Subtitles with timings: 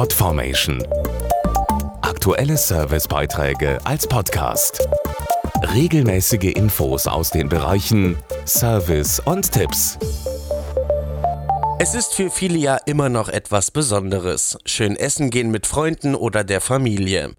[0.00, 0.82] Podformation.
[2.00, 4.88] Aktuelle Servicebeiträge als Podcast.
[5.74, 8.16] Regelmäßige Infos aus den Bereichen
[8.46, 9.98] Service und Tipps.
[11.78, 14.56] Es ist für viele ja immer noch etwas Besonderes.
[14.64, 17.34] Schön essen gehen mit Freunden oder der Familie.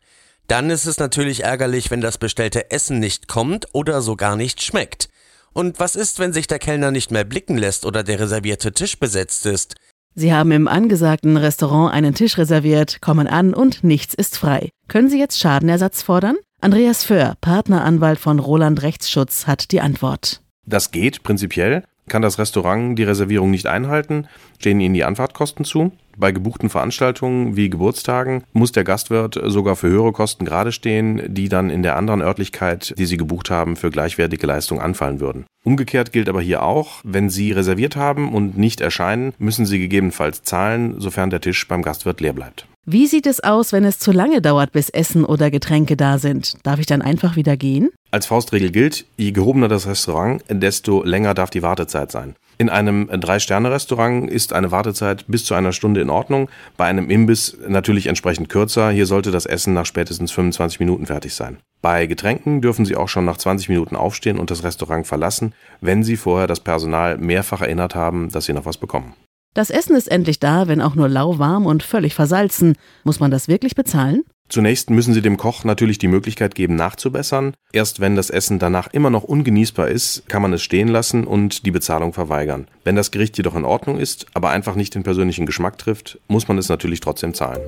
[0.45, 5.09] Dann ist es natürlich ärgerlich, wenn das bestellte Essen nicht kommt oder sogar nicht schmeckt.
[5.53, 8.99] Und was ist, wenn sich der Kellner nicht mehr blicken lässt oder der reservierte Tisch
[8.99, 9.73] besetzt ist?
[10.13, 14.69] Sie haben im angesagten Restaurant einen Tisch reserviert, kommen an und nichts ist frei.
[14.87, 16.35] Können Sie jetzt Schadenersatz fordern?
[16.59, 20.41] Andreas Föhr, Partneranwalt von Roland Rechtsschutz, hat die Antwort.
[20.65, 21.83] Das geht prinzipiell.
[22.07, 24.27] Kann das Restaurant die Reservierung nicht einhalten,
[24.59, 25.91] stehen ihnen die Anfahrtkosten zu.
[26.17, 31.47] Bei gebuchten Veranstaltungen wie Geburtstagen muss der Gastwirt sogar für höhere Kosten gerade stehen, die
[31.47, 35.45] dann in der anderen Örtlichkeit, die Sie gebucht haben, für gleichwertige Leistung anfallen würden.
[35.63, 40.43] Umgekehrt gilt aber hier auch, wenn Sie reserviert haben und nicht erscheinen, müssen Sie gegebenenfalls
[40.43, 42.67] zahlen, sofern der Tisch beim Gastwirt leer bleibt.
[42.87, 46.57] Wie sieht es aus, wenn es zu lange dauert, bis Essen oder Getränke da sind?
[46.63, 47.91] Darf ich dann einfach wieder gehen?
[48.09, 52.35] Als Faustregel gilt, je gehobener das Restaurant, desto länger darf die Wartezeit sein.
[52.57, 57.55] In einem Drei-Sterne-Restaurant ist eine Wartezeit bis zu einer Stunde in Ordnung, bei einem Imbiss
[57.67, 58.89] natürlich entsprechend kürzer.
[58.89, 61.59] Hier sollte das Essen nach spätestens 25 Minuten fertig sein.
[61.83, 66.03] Bei Getränken dürfen Sie auch schon nach 20 Minuten aufstehen und das Restaurant verlassen, wenn
[66.03, 69.13] Sie vorher das Personal mehrfach erinnert haben, dass Sie noch was bekommen.
[69.53, 72.75] Das Essen ist endlich da, wenn auch nur lauwarm und völlig versalzen.
[73.03, 74.23] Muss man das wirklich bezahlen?
[74.47, 77.53] Zunächst müssen Sie dem Koch natürlich die Möglichkeit geben, nachzubessern.
[77.73, 81.65] Erst wenn das Essen danach immer noch ungenießbar ist, kann man es stehen lassen und
[81.65, 82.67] die Bezahlung verweigern.
[82.85, 86.47] Wenn das Gericht jedoch in Ordnung ist, aber einfach nicht den persönlichen Geschmack trifft, muss
[86.47, 87.61] man es natürlich trotzdem zahlen.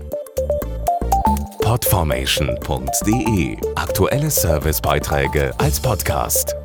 [1.62, 6.56] Podformation.de Aktuelle Servicebeiträge als Podcast.